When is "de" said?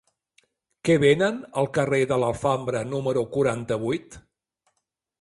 2.13-2.19